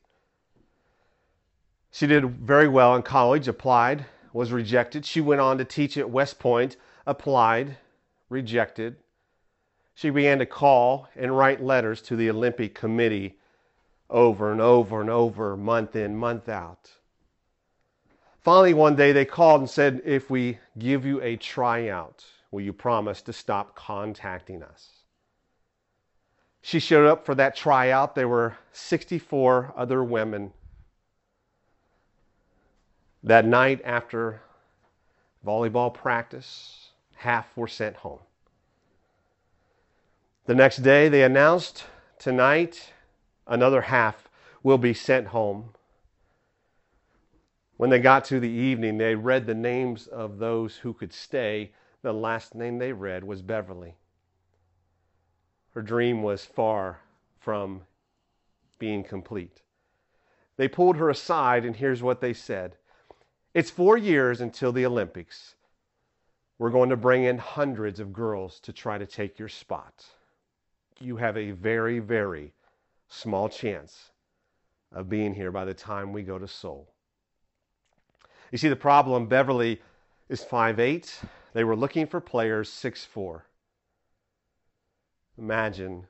She 1.90 2.06
did 2.06 2.24
very 2.24 2.68
well 2.68 2.94
in 2.94 3.02
college, 3.02 3.48
applied, 3.48 4.06
was 4.32 4.52
rejected. 4.52 5.04
She 5.04 5.20
went 5.20 5.40
on 5.40 5.58
to 5.58 5.64
teach 5.64 5.96
at 5.98 6.10
West 6.10 6.38
Point, 6.38 6.76
applied, 7.06 7.76
rejected. 8.28 8.96
She 9.94 10.10
began 10.10 10.38
to 10.38 10.46
call 10.46 11.08
and 11.16 11.36
write 11.36 11.62
letters 11.62 12.00
to 12.02 12.16
the 12.16 12.30
Olympic 12.30 12.74
Committee 12.74 13.38
over 14.08 14.52
and 14.52 14.60
over 14.60 15.00
and 15.00 15.10
over, 15.10 15.56
month 15.56 15.96
in, 15.96 16.16
month 16.16 16.48
out. 16.48 16.90
Finally, 18.40 18.74
one 18.74 18.96
day 18.96 19.12
they 19.12 19.24
called 19.24 19.60
and 19.60 19.68
said, 19.70 20.00
If 20.04 20.30
we 20.30 20.58
give 20.78 21.04
you 21.04 21.20
a 21.20 21.36
tryout, 21.36 22.24
will 22.50 22.62
you 22.62 22.72
promise 22.72 23.20
to 23.22 23.32
stop 23.32 23.74
contacting 23.74 24.62
us? 24.62 24.88
She 26.62 26.78
showed 26.78 27.06
up 27.06 27.26
for 27.26 27.34
that 27.34 27.56
tryout. 27.56 28.14
There 28.14 28.28
were 28.28 28.56
64 28.72 29.74
other 29.76 30.02
women 30.02 30.52
that 33.22 33.44
night 33.44 33.80
after 33.84 34.40
volleyball 35.46 35.92
practice, 35.92 36.90
half 37.16 37.56
were 37.56 37.68
sent 37.68 37.96
home. 37.96 38.20
The 40.46 40.54
next 40.54 40.78
day, 40.78 41.08
they 41.08 41.22
announced 41.22 41.84
tonight 42.18 42.92
another 43.46 43.82
half 43.82 44.28
will 44.62 44.78
be 44.78 44.94
sent 44.94 45.28
home. 45.28 45.70
When 47.76 47.90
they 47.90 47.98
got 47.98 48.24
to 48.26 48.40
the 48.40 48.48
evening, 48.48 48.98
they 48.98 49.14
read 49.14 49.46
the 49.46 49.54
names 49.54 50.06
of 50.06 50.38
those 50.38 50.76
who 50.76 50.92
could 50.92 51.12
stay. 51.12 51.72
The 52.02 52.12
last 52.12 52.54
name 52.54 52.78
they 52.78 52.92
read 52.92 53.24
was 53.24 53.42
Beverly. 53.42 53.94
Her 55.72 55.82
dream 55.82 56.22
was 56.22 56.44
far 56.44 57.00
from 57.38 57.82
being 58.78 59.04
complete. 59.04 59.62
They 60.56 60.68
pulled 60.68 60.96
her 60.96 61.08
aside, 61.08 61.64
and 61.64 61.76
here's 61.76 62.02
what 62.02 62.20
they 62.20 62.32
said 62.32 62.76
it's 63.54 63.70
four 63.70 63.96
years 63.96 64.40
until 64.40 64.72
the 64.72 64.86
Olympics. 64.86 65.54
We're 66.58 66.70
going 66.70 66.90
to 66.90 66.96
bring 66.96 67.24
in 67.24 67.38
hundreds 67.38 68.00
of 68.00 68.12
girls 68.12 68.60
to 68.60 68.72
try 68.72 68.98
to 68.98 69.06
take 69.06 69.38
your 69.38 69.48
spot. 69.48 70.04
You 71.00 71.16
have 71.16 71.36
a 71.36 71.52
very, 71.52 71.98
very 71.98 72.52
small 73.08 73.48
chance 73.48 74.10
of 74.92 75.08
being 75.08 75.34
here 75.34 75.50
by 75.50 75.64
the 75.64 75.74
time 75.74 76.12
we 76.12 76.22
go 76.22 76.38
to 76.38 76.46
Seoul. 76.46 76.88
You 78.52 78.58
see, 78.58 78.68
the 78.68 78.76
problem 78.76 79.26
Beverly 79.26 79.80
is 80.28 80.44
5'8. 80.44 81.10
They 81.54 81.64
were 81.64 81.76
looking 81.76 82.06
for 82.06 82.20
players 82.20 82.68
6'4. 82.70 83.42
Imagine 85.38 86.06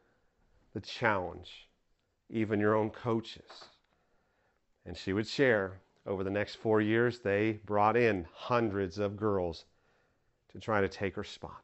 the 0.75 0.81
challenge, 0.81 1.69
even 2.29 2.59
your 2.59 2.75
own 2.75 2.91
coaches. 2.91 3.65
And 4.85 4.97
she 4.97 5.13
would 5.13 5.27
share 5.27 5.81
over 6.11 6.25
the 6.25 6.31
next 6.31 6.57
four 6.57 6.81
years, 6.81 7.21
they 7.21 7.61
brought 7.65 7.97
in 7.97 8.27
hundreds 8.35 8.99
of 8.99 9.17
girls 9.17 9.65
to 10.53 10.59
try 10.59 10.81
to 10.81 10.89
take 10.89 11.15
her 11.15 11.23
spot. 11.23 11.63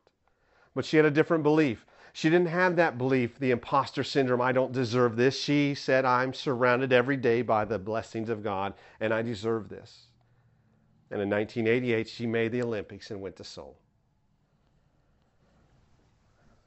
But 0.73 0.85
she 0.85 0.97
had 0.97 1.05
a 1.05 1.11
different 1.11 1.43
belief. 1.43 1.85
She 2.12 2.31
didn't 2.31 2.49
have 2.49 2.76
that 2.76 2.97
belief, 2.97 3.38
the 3.41 3.50
imposter 3.50 4.05
syndrome, 4.05 4.41
I 4.41 4.53
don't 4.53 4.73
deserve 4.73 5.17
this. 5.17 5.38
She 5.38 5.75
said, 5.75 6.05
I'm 6.05 6.33
surrounded 6.33 6.93
every 6.93 7.17
day 7.17 7.43
by 7.43 7.65
the 7.65 7.79
blessings 7.79 8.31
of 8.31 8.45
God, 8.45 8.75
and 9.00 9.12
I 9.12 9.21
deserve 9.21 9.69
this. 9.69 10.07
And 11.11 11.21
in 11.21 11.29
1988, 11.29 12.09
she 12.09 12.26
made 12.26 12.53
the 12.53 12.62
Olympics 12.62 13.11
and 13.11 13.21
went 13.21 13.37
to 13.37 13.45
Seoul. 13.45 13.76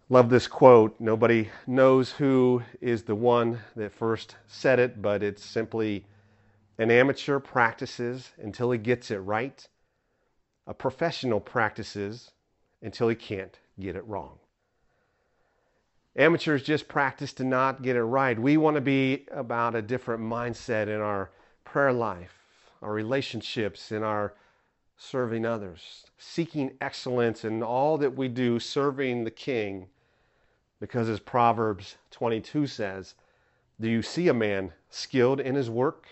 Love 0.10 0.30
this 0.30 0.48
quote. 0.48 0.96
Nobody 1.00 1.50
knows 1.66 2.12
who 2.12 2.62
is 2.82 3.04
the 3.04 3.16
one 3.16 3.60
that 3.76 3.94
first 3.94 4.36
said 4.48 4.80
it, 4.80 5.02
but 5.02 5.24
it's 5.24 5.44
simply 5.44 6.06
an 6.80 6.90
amateur 6.90 7.40
practices 7.40 8.32
until 8.42 8.72
he 8.72 8.78
gets 8.78 9.12
it 9.12 9.18
right. 9.18 9.68
A 10.66 10.74
professional 10.74 11.42
practices 11.42 12.32
until 12.82 13.10
he 13.10 13.16
can't 13.16 13.60
get 13.78 13.98
it 13.98 14.08
wrong. 14.08 14.40
Amateurs 16.16 16.64
just 16.64 16.88
practice 16.88 17.34
to 17.34 17.44
not 17.44 17.82
get 17.82 17.98
it 17.98 18.04
right. 18.04 18.40
We 18.40 18.56
want 18.56 18.76
to 18.76 18.82
be 18.82 19.26
about 19.30 19.76
a 19.76 19.82
different 19.82 20.24
mindset 20.24 20.88
in 20.88 21.02
our 21.02 21.32
prayer 21.66 21.92
life, 21.92 22.72
our 22.82 22.94
relationships, 22.94 23.92
in 23.92 24.02
our 24.02 24.34
serving 24.96 25.46
others, 25.46 26.06
seeking 26.18 26.78
excellence 26.80 27.44
in 27.44 27.62
all 27.62 27.98
that 27.98 28.16
we 28.16 28.30
do, 28.30 28.58
serving 28.58 29.26
the 29.26 29.32
King. 29.32 29.88
Because 30.80 31.10
as 31.10 31.20
Proverbs 31.20 31.98
22 32.12 32.68
says, 32.68 33.16
Do 33.82 33.90
you 33.90 34.02
see 34.02 34.30
a 34.30 34.34
man 34.34 34.72
skilled 34.90 35.42
in 35.42 35.56
his 35.56 35.70
work? 35.70 36.08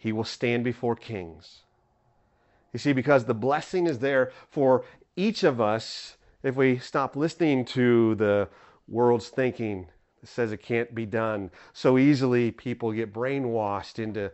He 0.00 0.12
will 0.12 0.24
stand 0.24 0.64
before 0.64 0.96
kings. 0.96 1.60
You 2.72 2.78
see, 2.78 2.94
because 2.94 3.26
the 3.26 3.34
blessing 3.34 3.86
is 3.86 3.98
there 3.98 4.32
for 4.48 4.82
each 5.14 5.44
of 5.44 5.60
us 5.60 6.16
if 6.42 6.56
we 6.56 6.78
stop 6.78 7.16
listening 7.16 7.66
to 7.66 8.14
the 8.14 8.48
world's 8.88 9.28
thinking 9.28 9.88
that 10.22 10.28
says 10.28 10.52
it 10.52 10.62
can't 10.62 10.94
be 10.94 11.04
done. 11.04 11.50
So 11.74 11.98
easily 11.98 12.50
people 12.50 12.92
get 12.92 13.12
brainwashed 13.12 13.98
into 13.98 14.32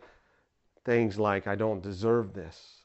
things 0.85 1.19
like, 1.19 1.47
I 1.47 1.55
don't 1.55 1.83
deserve 1.83 2.33
this. 2.33 2.83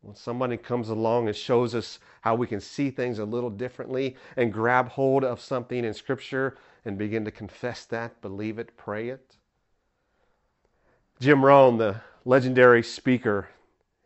When 0.00 0.14
somebody 0.14 0.56
comes 0.56 0.88
along 0.88 1.28
and 1.28 1.36
shows 1.36 1.74
us 1.74 1.98
how 2.22 2.36
we 2.36 2.46
can 2.46 2.60
see 2.60 2.90
things 2.90 3.18
a 3.18 3.26
little 3.26 3.50
differently 3.50 4.16
and 4.38 4.50
grab 4.50 4.88
hold 4.88 5.24
of 5.24 5.42
something 5.42 5.84
in 5.84 5.92
Scripture 5.92 6.56
and 6.86 6.96
begin 6.96 7.26
to 7.26 7.30
confess 7.30 7.84
that, 7.84 8.22
believe 8.22 8.58
it, 8.58 8.78
pray 8.78 9.10
it, 9.10 9.36
Jim 11.22 11.44
Rohn, 11.44 11.78
the 11.78 12.00
legendary 12.24 12.82
speaker, 12.82 13.48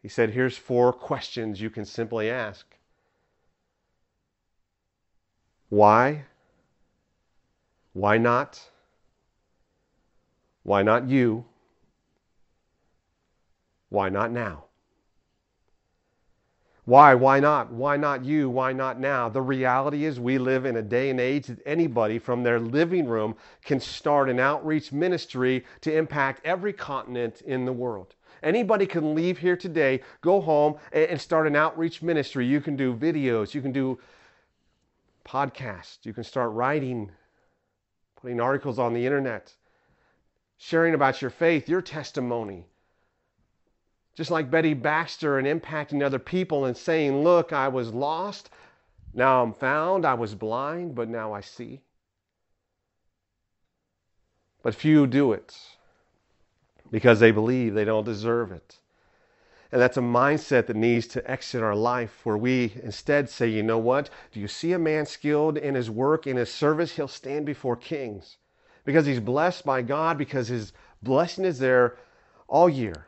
he 0.02 0.06
said, 0.06 0.28
Here's 0.28 0.58
four 0.58 0.92
questions 0.92 1.62
you 1.62 1.70
can 1.70 1.86
simply 1.86 2.30
ask 2.30 2.66
Why? 5.70 6.26
Why 7.94 8.18
not? 8.18 8.68
Why 10.62 10.82
not 10.82 11.08
you? 11.08 11.46
Why 13.88 14.10
not 14.10 14.30
now? 14.30 14.64
Why? 16.86 17.16
Why 17.16 17.40
not? 17.40 17.72
Why 17.72 17.96
not 17.96 18.24
you? 18.24 18.48
Why 18.48 18.72
not 18.72 19.00
now? 19.00 19.28
The 19.28 19.42
reality 19.42 20.04
is, 20.04 20.20
we 20.20 20.38
live 20.38 20.64
in 20.64 20.76
a 20.76 20.82
day 20.82 21.10
and 21.10 21.18
age 21.18 21.48
that 21.48 21.58
anybody 21.66 22.20
from 22.20 22.44
their 22.44 22.60
living 22.60 23.08
room 23.08 23.34
can 23.64 23.80
start 23.80 24.30
an 24.30 24.38
outreach 24.38 24.92
ministry 24.92 25.64
to 25.80 25.92
impact 25.92 26.42
every 26.44 26.72
continent 26.72 27.40
in 27.40 27.64
the 27.64 27.72
world. 27.72 28.14
Anybody 28.40 28.86
can 28.86 29.16
leave 29.16 29.36
here 29.36 29.56
today, 29.56 30.00
go 30.20 30.40
home, 30.40 30.76
and 30.92 31.20
start 31.20 31.48
an 31.48 31.56
outreach 31.56 32.02
ministry. 32.02 32.46
You 32.46 32.60
can 32.60 32.76
do 32.76 32.94
videos, 32.94 33.52
you 33.52 33.60
can 33.60 33.72
do 33.72 33.98
podcasts, 35.24 36.06
you 36.06 36.12
can 36.12 36.22
start 36.22 36.52
writing, 36.52 37.10
putting 38.14 38.40
articles 38.40 38.78
on 38.78 38.94
the 38.94 39.04
internet, 39.04 39.52
sharing 40.56 40.94
about 40.94 41.20
your 41.20 41.32
faith, 41.32 41.68
your 41.68 41.82
testimony 41.82 42.66
just 44.16 44.30
like 44.30 44.50
Betty 44.50 44.74
Baxter 44.74 45.38
and 45.38 45.46
impacting 45.46 46.02
other 46.02 46.18
people 46.18 46.64
and 46.64 46.76
saying, 46.76 47.22
Look, 47.22 47.52
I 47.52 47.68
was 47.68 47.92
lost, 47.92 48.50
now 49.16 49.42
I'm 49.42 49.54
found. 49.54 50.04
I 50.04 50.14
was 50.14 50.34
blind, 50.34 50.94
but 50.94 51.08
now 51.08 51.32
I 51.32 51.40
see. 51.40 51.80
But 54.62 54.74
few 54.74 55.06
do 55.06 55.32
it 55.32 55.56
because 56.90 57.18
they 57.18 57.30
believe 57.30 57.74
they 57.74 57.84
don't 57.84 58.04
deserve 58.04 58.52
it. 58.52 58.78
And 59.72 59.80
that's 59.80 59.96
a 59.96 60.02
mindset 60.02 60.66
that 60.66 60.76
needs 60.76 61.06
to 61.08 61.30
exit 61.30 61.62
our 61.62 61.74
life 61.74 62.20
where 62.24 62.36
we 62.36 62.74
instead 62.82 63.28
say, 63.28 63.48
you 63.48 63.62
know 63.62 63.78
what? 63.78 64.10
Do 64.32 64.38
you 64.38 64.48
see 64.48 64.72
a 64.72 64.78
man 64.78 65.06
skilled 65.06 65.56
in 65.56 65.74
his 65.74 65.90
work, 65.90 66.26
in 66.26 66.36
his 66.36 66.52
service? 66.52 66.94
He'll 66.94 67.08
stand 67.08 67.46
before 67.46 67.76
kings 67.76 68.36
because 68.84 69.06
he's 69.06 69.18
blessed 69.18 69.64
by 69.64 69.82
God, 69.82 70.18
because 70.18 70.48
his 70.48 70.72
blessing 71.02 71.44
is 71.44 71.58
there 71.58 71.96
all 72.48 72.68
year. 72.68 73.06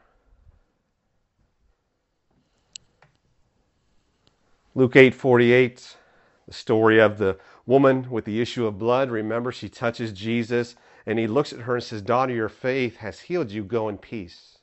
Luke 4.79 4.95
8 4.95 5.13
48, 5.13 5.97
the 6.47 6.55
story 6.55 7.01
of 7.01 7.19
the 7.19 7.37
woman 7.67 8.09
with 8.09 8.25
the 8.25 8.41
issue 8.41 8.65
of 8.65 8.79
blood. 8.79 9.11
Remember, 9.11 9.51
she 9.51 9.69
touches 9.69 10.13
Jesus 10.13 10.77
and 11.05 11.19
he 11.19 11.27
looks 11.27 11.53
at 11.53 11.63
her 11.63 11.75
and 11.75 11.83
says, 11.83 12.01
Daughter, 12.01 12.33
your 12.33 12.49
faith 12.49 12.99
has 12.99 13.19
healed 13.19 13.51
you. 13.51 13.65
Go 13.65 13.89
in 13.89 13.99
peace. 13.99 14.59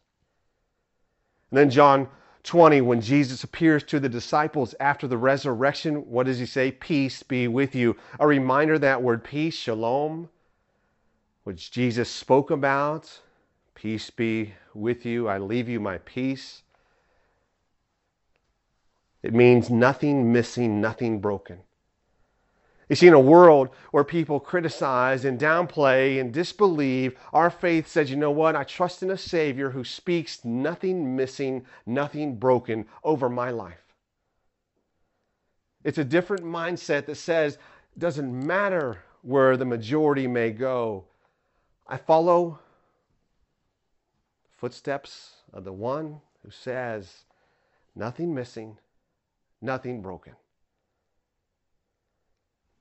And 1.52 1.58
then 1.58 1.70
John 1.70 2.08
20, 2.44 2.80
when 2.80 3.02
Jesus 3.02 3.44
appears 3.44 3.84
to 3.84 4.00
the 4.00 4.08
disciples 4.08 4.74
after 4.80 5.06
the 5.06 5.18
resurrection, 5.18 6.10
what 6.10 6.28
does 6.28 6.40
he 6.40 6.46
say? 6.46 6.72
Peace 6.72 7.22
be 7.22 7.50
with 7.50 7.76
you. 7.76 7.98
A 8.18 8.26
reminder 8.26 8.80
that 8.80 9.04
word 9.04 9.22
peace, 9.22 9.56
shalom, 9.56 10.30
which 11.44 11.72
Jesus 11.72 12.10
spoke 12.10 12.52
about. 12.52 13.20
Peace 13.74 14.10
be 14.12 14.54
with 14.74 15.06
you. 15.06 15.28
I 15.28 15.40
leave 15.40 15.68
you 15.68 15.82
my 15.82 15.98
peace. 15.98 16.62
It 19.26 19.34
means 19.34 19.72
nothing 19.72 20.32
missing, 20.32 20.80
nothing 20.80 21.20
broken. 21.20 21.62
You 22.88 22.96
see, 22.96 23.08
in 23.08 23.16
a 23.16 23.20
world 23.20 23.70
where 23.90 24.04
people 24.04 24.40
criticize 24.40 25.26
and 25.26 25.40
downplay 25.40 26.22
and 26.22 26.32
disbelieve, 26.32 27.18
our 27.34 27.50
faith 27.50 27.88
says, 27.88 28.12
you 28.12 28.18
know 28.18 28.30
what? 28.30 28.56
I 28.56 28.64
trust 28.64 29.02
in 29.02 29.10
a 29.10 29.18
Savior 29.18 29.72
who 29.72 29.84
speaks 29.84 30.46
nothing 30.46 31.16
missing, 31.16 31.66
nothing 31.88 32.36
broken 32.36 32.86
over 33.04 33.28
my 33.28 33.50
life. 33.50 33.96
It's 35.84 35.98
a 35.98 36.06
different 36.06 36.44
mindset 36.44 37.08
that 37.08 37.16
says, 37.16 37.58
doesn't 37.98 38.46
matter 38.46 39.00
where 39.24 39.58
the 39.58 39.66
majority 39.66 40.28
may 40.28 40.52
go. 40.52 41.06
I 41.88 41.98
follow 41.98 42.60
the 44.44 44.58
footsteps 44.60 45.38
of 45.52 45.64
the 45.64 45.74
one 45.74 46.22
who 46.44 46.52
says, 46.52 47.24
nothing 47.96 48.32
missing, 48.32 48.78
nothing 49.66 50.02
broken. 50.02 50.34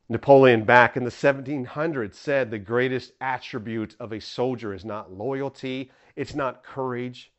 Napoleon, 0.09 0.65
back 0.65 0.97
in 0.97 1.05
the 1.05 1.11
1700s, 1.11 2.15
said 2.15 2.51
the 2.51 2.59
greatest 2.59 3.13
attribute 3.23 3.97
of 3.99 4.13
a 4.13 4.21
soldier 4.21 4.75
is 4.75 4.85
not 4.85 5.13
loyalty, 5.13 5.91
it's 6.15 6.35
not 6.35 6.63
courage, 6.63 7.33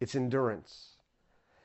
it's 0.00 0.16
endurance. 0.16 0.96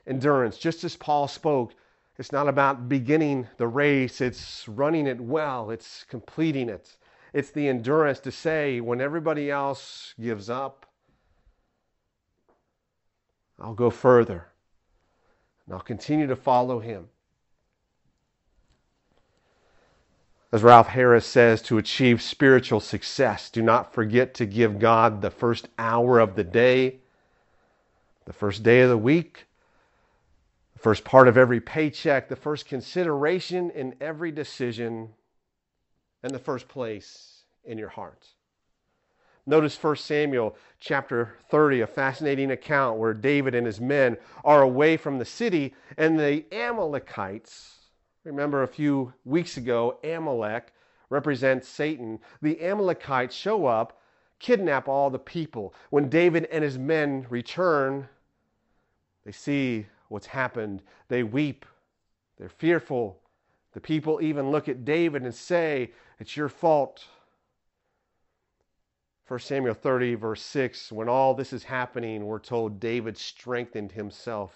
Endurance, 0.06 0.58
just 0.58 0.84
as 0.84 0.96
Paul 0.96 1.28
spoke, 1.28 1.74
it's 2.20 2.32
not 2.32 2.48
about 2.48 2.88
beginning 2.88 3.48
the 3.58 3.68
race, 3.68 4.22
it's 4.22 4.68
running 4.68 5.08
it 5.08 5.20
well, 5.20 5.72
it's 5.72 6.06
completing 6.08 6.70
it. 6.70 6.98
It's 7.34 7.50
the 7.50 7.68
endurance 7.68 8.20
to 8.20 8.32
say, 8.32 8.80
when 8.80 9.02
everybody 9.02 9.50
else 9.50 10.14
gives 10.22 10.50
up, 10.50 10.86
I'll 13.60 13.74
go 13.74 13.90
further 13.90 14.51
and 15.72 15.78
I'll 15.78 15.86
continue 15.86 16.28
to 16.28 16.36
follow 16.36 16.82
him. 16.82 17.08
As 20.52 20.64
Ralph 20.64 20.88
Harris 20.88 21.26
says, 21.26 21.62
to 21.62 21.78
achieve 21.78 22.22
spiritual 22.22 22.82
success, 22.82 23.50
do 23.50 23.62
not 23.62 23.94
forget 23.94 24.34
to 24.34 24.46
give 24.46 24.80
God 24.80 25.22
the 25.22 25.32
first 25.32 25.70
hour 25.80 26.20
of 26.20 26.36
the 26.36 26.44
day, 26.44 26.98
the 28.26 28.34
first 28.34 28.64
day 28.64 28.82
of 28.82 28.90
the 28.90 28.98
week, 28.98 29.46
the 30.74 30.80
first 30.80 31.06
part 31.06 31.30
of 31.30 31.38
every 31.38 31.62
paycheck, 31.62 32.28
the 32.28 32.36
first 32.36 32.66
consideration 32.66 33.70
in 33.70 33.96
every 34.02 34.34
decision, 34.34 35.08
and 36.22 36.34
the 36.34 36.40
first 36.40 36.68
place 36.68 37.44
in 37.64 37.78
your 37.78 37.88
heart. 37.88 38.28
Notice 39.46 39.82
1 39.82 39.96
Samuel 39.98 40.56
chapter 40.80 41.38
30, 41.50 41.82
a 41.82 41.88
fascinating 41.88 42.52
account 42.52 43.00
where 43.00 43.14
David 43.14 43.56
and 43.56 43.66
his 43.66 43.82
men 43.82 44.18
are 44.44 44.62
away 44.62 44.98
from 44.98 45.18
the 45.18 45.26
city, 45.26 45.74
and 45.98 46.20
the 46.20 46.46
Amalekites 46.52 47.82
Remember 48.24 48.62
a 48.62 48.68
few 48.68 49.14
weeks 49.26 49.58
ago, 49.58 49.98
Amalek 50.04 50.74
represents 51.10 51.68
Satan. 51.68 52.20
The 52.42 52.62
Amalekites 52.62 53.36
show 53.36 53.66
up, 53.66 54.00
kidnap 54.40 54.88
all 54.88 55.10
the 55.10 55.20
people. 55.20 55.74
When 55.90 56.08
David 56.08 56.46
and 56.52 56.64
his 56.64 56.78
men 56.78 57.26
return, 57.30 58.08
they 59.26 59.32
see 59.32 59.88
what's 60.10 60.28
happened. 60.28 60.84
They 61.08 61.24
weep. 61.24 61.66
They're 62.38 62.50
fearful. 62.50 63.20
The 63.74 63.82
people 63.82 64.22
even 64.22 64.52
look 64.52 64.70
at 64.70 64.86
David 64.86 65.24
and 65.24 65.34
say, 65.34 65.92
It's 66.20 66.38
your 66.38 66.50
fault. 66.50 67.06
1 69.32 69.40
Samuel 69.40 69.74
30, 69.74 70.16
verse 70.16 70.42
6, 70.42 70.92
when 70.92 71.08
all 71.08 71.34
this 71.34 71.54
is 71.54 71.64
happening, 71.64 72.26
we're 72.26 72.38
told 72.38 72.82
David 72.82 73.18
strengthened 73.18 73.94
himself, 73.94 74.54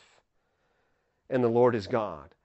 and 1.30 1.42
the 1.42 1.48
Lord 1.48 1.76
is 1.76 1.88
God 1.88 2.36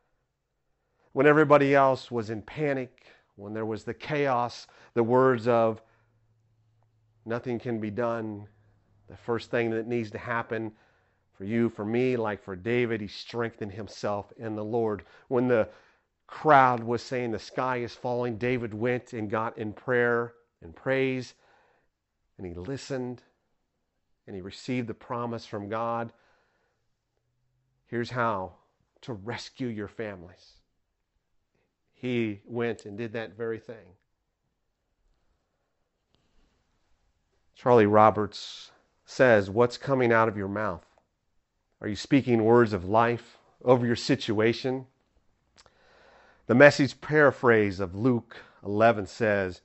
when 1.12 1.26
everybody 1.26 1.74
else 1.74 2.10
was 2.10 2.30
in 2.30 2.42
panic, 2.42 3.06
when 3.36 3.52
there 3.52 3.66
was 3.66 3.84
the 3.84 3.94
chaos, 3.94 4.66
the 4.94 5.02
words 5.02 5.48
of 5.48 5.82
nothing 7.24 7.58
can 7.58 7.80
be 7.80 7.90
done, 7.90 8.46
the 9.08 9.16
first 9.16 9.50
thing 9.50 9.70
that 9.70 9.88
needs 9.88 10.10
to 10.10 10.18
happen 10.18 10.70
for 11.36 11.44
you, 11.44 11.68
for 11.68 11.84
me, 11.84 12.16
like 12.16 12.42
for 12.42 12.54
David, 12.54 13.00
he 13.00 13.08
strengthened 13.08 13.72
himself 13.72 14.32
in 14.36 14.54
the 14.54 14.64
Lord. 14.64 15.02
When 15.28 15.48
the 15.48 15.68
crowd 16.28 16.82
was 16.82 17.02
saying 17.02 17.32
the 17.32 17.38
sky 17.38 17.78
is 17.78 17.94
falling, 17.94 18.36
David 18.36 18.72
went 18.72 19.14
and 19.14 19.28
got 19.28 19.58
in 19.58 19.72
prayer 19.72 20.34
and 20.62 20.76
praise, 20.76 21.34
and 22.40 22.48
he 22.48 22.54
listened 22.54 23.22
and 24.26 24.34
he 24.34 24.40
received 24.40 24.88
the 24.88 24.94
promise 24.94 25.44
from 25.44 25.68
God. 25.68 26.10
Here's 27.86 28.10
how 28.10 28.52
to 29.02 29.12
rescue 29.12 29.68
your 29.68 29.88
families 29.88 30.54
he 31.92 32.40
went 32.46 32.86
and 32.86 32.96
did 32.96 33.12
that 33.12 33.36
very 33.36 33.58
thing. 33.58 33.94
Charlie 37.54 37.84
Roberts 37.84 38.70
says, 39.04 39.50
What's 39.50 39.76
coming 39.76 40.10
out 40.10 40.26
of 40.26 40.36
your 40.38 40.48
mouth? 40.48 40.86
Are 41.82 41.88
you 41.88 41.96
speaking 41.96 42.42
words 42.42 42.72
of 42.72 42.86
life 42.86 43.36
over 43.62 43.84
your 43.84 43.96
situation? 43.96 44.86
The 46.46 46.54
message 46.54 47.02
paraphrase 47.02 47.80
of 47.80 47.94
Luke 47.94 48.38
11 48.64 49.06
says, 49.06 49.60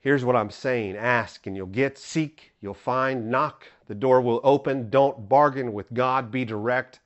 Here's 0.00 0.24
what 0.24 0.36
I'm 0.36 0.50
saying 0.50 0.96
ask 0.96 1.46
and 1.46 1.54
you'll 1.54 1.66
get, 1.66 1.98
seek, 1.98 2.52
you'll 2.60 2.72
find, 2.72 3.30
knock, 3.30 3.66
the 3.86 3.94
door 3.94 4.22
will 4.22 4.40
open. 4.42 4.88
Don't 4.88 5.28
bargain 5.28 5.74
with 5.74 5.92
God, 5.92 6.30
be 6.30 6.44
direct, 6.44 7.00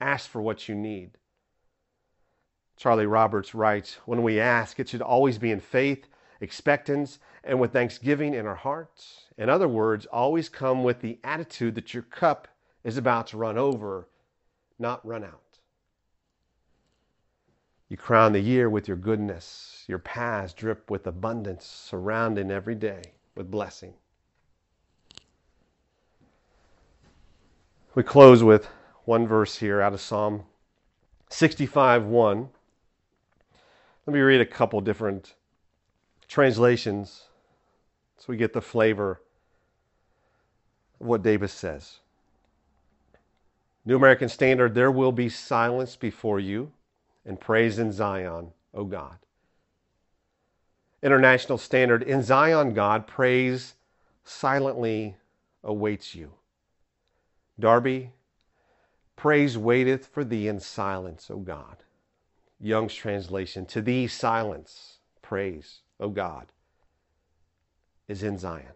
ask 0.00 0.28
for 0.28 0.42
what 0.42 0.68
you 0.68 0.74
need. 0.74 1.12
Charlie 2.76 3.06
Roberts 3.06 3.54
writes 3.54 3.98
When 4.04 4.22
we 4.22 4.38
ask, 4.38 4.78
it 4.78 4.88
should 4.88 5.02
always 5.02 5.38
be 5.38 5.50
in 5.50 5.60
faith, 5.60 6.06
expectance, 6.40 7.18
and 7.42 7.58
with 7.58 7.72
thanksgiving 7.72 8.34
in 8.34 8.46
our 8.46 8.54
hearts. 8.54 9.24
In 9.38 9.48
other 9.48 9.68
words, 9.68 10.04
always 10.06 10.50
come 10.50 10.84
with 10.84 11.00
the 11.00 11.18
attitude 11.24 11.74
that 11.76 11.94
your 11.94 12.02
cup 12.02 12.46
is 12.84 12.98
about 12.98 13.28
to 13.28 13.38
run 13.38 13.56
over, 13.56 14.06
not 14.78 15.04
run 15.04 15.24
out. 15.24 15.47
You 17.88 17.96
crown 17.96 18.32
the 18.32 18.40
year 18.40 18.68
with 18.68 18.86
your 18.86 18.98
goodness. 18.98 19.84
Your 19.88 19.98
paths 19.98 20.52
drip 20.52 20.90
with 20.90 21.06
abundance, 21.06 21.64
surrounding 21.64 22.50
every 22.50 22.74
day 22.74 23.02
with 23.34 23.50
blessing. 23.50 23.94
We 27.94 28.02
close 28.02 28.44
with 28.44 28.68
one 29.04 29.26
verse 29.26 29.56
here 29.56 29.80
out 29.80 29.94
of 29.94 30.00
Psalm 30.00 30.44
65 31.30 32.04
1. 32.04 32.48
Let 34.06 34.14
me 34.14 34.20
read 34.20 34.40
a 34.40 34.46
couple 34.46 34.80
different 34.80 35.34
translations 36.28 37.24
so 38.18 38.26
we 38.28 38.36
get 38.36 38.52
the 38.52 38.60
flavor 38.60 39.22
of 41.00 41.06
what 41.06 41.22
Davis 41.22 41.52
says. 41.52 42.00
New 43.86 43.96
American 43.96 44.28
Standard, 44.28 44.74
there 44.74 44.90
will 44.90 45.12
be 45.12 45.30
silence 45.30 45.96
before 45.96 46.38
you 46.38 46.70
and 47.24 47.40
praise 47.40 47.78
in 47.78 47.92
Zion, 47.92 48.52
O 48.74 48.84
God. 48.84 49.18
International 51.02 51.58
Standard, 51.58 52.02
in 52.02 52.22
Zion, 52.22 52.74
God, 52.74 53.06
praise 53.06 53.74
silently 54.24 55.16
awaits 55.62 56.14
you. 56.14 56.32
Darby, 57.58 58.12
praise 59.16 59.56
waiteth 59.56 60.06
for 60.06 60.24
thee 60.24 60.48
in 60.48 60.60
silence, 60.60 61.30
O 61.30 61.38
God. 61.38 61.76
Young's 62.60 62.94
translation, 62.94 63.66
to 63.66 63.80
thee 63.80 64.06
silence, 64.06 64.98
praise, 65.22 65.80
O 66.00 66.08
God, 66.08 66.46
is 68.08 68.22
in 68.22 68.38
Zion. 68.38 68.74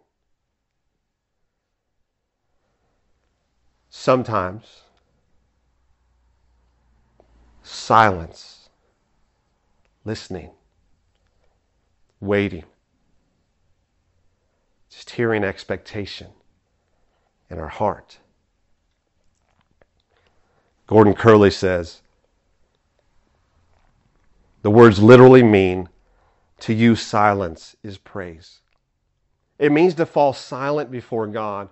Sometimes 3.91 4.83
silence, 7.63 8.69
listening, 10.05 10.51
waiting, 12.21 12.65
just 14.91 15.11
hearing 15.11 15.45
expectation 15.45 16.29
in 17.51 17.59
our 17.59 17.69
heart. 17.69 18.19
Gordon 20.87 21.15
Curley 21.15 21.51
says, 21.51 22.03
the 24.63 24.71
words 24.71 25.03
literally 25.03 25.43
mean 25.43 25.89
to 26.61 26.73
use 26.73 27.03
silence 27.03 27.75
is 27.83 27.99
praise. 27.99 28.61
It 29.59 29.73
means 29.73 29.95
to 29.95 30.07
fall 30.07 30.33
silent 30.33 30.91
before 30.91 31.27
God 31.27 31.69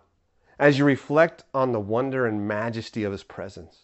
as 0.59 0.79
you 0.79 0.85
reflect 0.85 1.45
on 1.55 1.73
the 1.73 1.81
wonder 1.81 2.27
and 2.27 2.47
majesty 2.47 3.05
of 3.05 3.13
His 3.13 3.23
presence, 3.23 3.79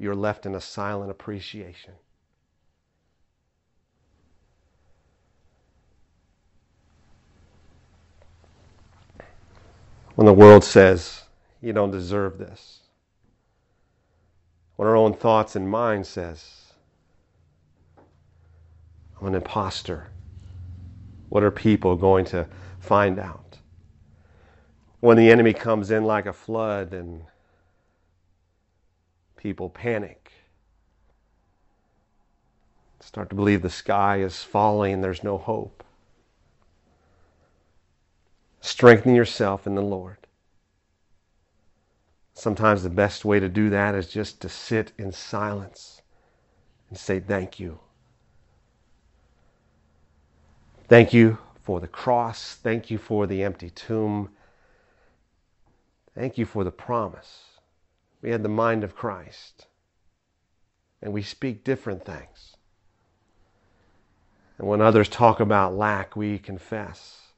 you're 0.00 0.14
left 0.14 0.46
in 0.46 0.54
a 0.54 0.60
silent 0.60 1.10
appreciation. 1.10 1.92
When 10.14 10.24
the 10.24 10.32
world 10.32 10.64
says, 10.64 11.24
you 11.60 11.74
don't 11.74 11.90
deserve 11.90 12.38
this. 12.38 12.78
When 14.76 14.88
our 14.88 14.96
own 14.96 15.12
thoughts 15.12 15.54
and 15.54 15.70
mind 15.70 16.06
says, 16.06 16.72
I'm 19.20 19.26
an 19.26 19.34
impostor. 19.34 20.08
What 21.28 21.42
are 21.42 21.50
people 21.50 21.94
going 21.94 22.24
to 22.26 22.48
find 22.78 23.18
out? 23.18 23.58
When 25.00 25.18
the 25.18 25.30
enemy 25.30 25.52
comes 25.52 25.90
in 25.90 26.04
like 26.04 26.24
a 26.24 26.32
flood 26.32 26.94
and 26.94 27.24
people 29.40 29.70
panic, 29.70 30.32
start 33.00 33.30
to 33.30 33.34
believe 33.34 33.62
the 33.62 33.70
sky 33.70 34.20
is 34.20 34.42
falling 34.44 35.00
there's 35.00 35.24
no 35.24 35.38
hope. 35.38 35.82
Strengthen 38.60 39.14
yourself 39.14 39.66
in 39.66 39.74
the 39.74 39.82
Lord. 39.82 40.18
Sometimes 42.34 42.82
the 42.82 42.90
best 42.90 43.24
way 43.24 43.40
to 43.40 43.48
do 43.48 43.70
that 43.70 43.94
is 43.94 44.08
just 44.08 44.40
to 44.42 44.48
sit 44.48 44.92
in 44.98 45.10
silence 45.10 46.02
and 46.90 46.98
say, 46.98 47.18
Thank 47.18 47.58
you. 47.58 47.78
Thank 50.88 51.14
you 51.14 51.38
for 51.62 51.80
the 51.80 51.88
cross. 51.88 52.56
Thank 52.56 52.90
you 52.90 52.98
for 52.98 53.26
the 53.26 53.42
empty 53.42 53.70
tomb. 53.70 54.30
Thank 56.14 56.36
you 56.36 56.44
for 56.44 56.64
the 56.64 56.72
promise. 56.72 57.49
We 58.22 58.30
had 58.30 58.42
the 58.42 58.48
mind 58.48 58.84
of 58.84 58.94
Christ. 58.94 59.66
And 61.02 61.12
we 61.12 61.22
speak 61.22 61.64
different 61.64 62.04
things. 62.04 62.56
And 64.58 64.68
when 64.68 64.82
others 64.82 65.08
talk 65.08 65.40
about 65.40 65.74
lack, 65.74 66.14
we 66.14 66.38
confess. 66.38 67.32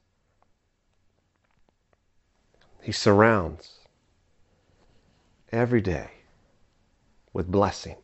He 2.81 2.91
surrounds 2.91 3.79
every 5.53 5.79
day 5.79 6.09
with 7.31 7.49
blessing. 7.49 7.95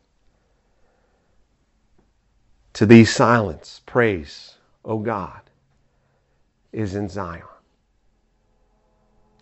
To 2.74 2.86
thee 2.86 3.04
silence, 3.04 3.82
praise, 3.84 4.54
O 4.86 4.98
God, 4.98 5.42
is 6.72 6.94
in 6.94 7.10
Zion. 7.10 7.42